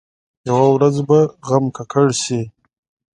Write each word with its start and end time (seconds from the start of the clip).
یوه 0.47 0.65
ورځ 0.75 0.95
به 1.07 1.07
په 1.07 1.33
غم 1.47 1.65
ککړ 1.75 2.07
شي. 2.23 2.41